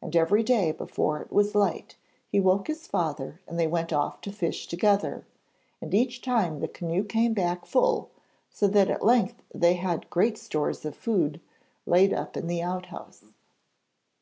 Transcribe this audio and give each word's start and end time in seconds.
And 0.00 0.16
every 0.16 0.42
day 0.42 0.72
before 0.72 1.20
it 1.20 1.30
was 1.30 1.54
light, 1.54 1.96
he 2.32 2.40
woke 2.40 2.68
his 2.68 2.86
father 2.86 3.42
and 3.46 3.58
they 3.60 3.66
went 3.66 3.92
off 3.92 4.18
to 4.22 4.32
fish 4.32 4.66
together, 4.66 5.26
and 5.82 5.92
each 5.92 6.22
time 6.22 6.60
the 6.60 6.68
canoe 6.68 7.04
came 7.04 7.34
back 7.34 7.66
full, 7.66 8.08
so 8.48 8.66
that 8.66 8.88
at 8.88 9.04
length 9.04 9.42
they 9.54 9.74
had 9.74 10.08
great 10.08 10.38
stores 10.38 10.86
of 10.86 10.96
food 10.96 11.38
laid 11.84 12.14
up 12.14 12.34
in 12.34 12.46
the 12.46 12.62
outhouse. 12.62 13.24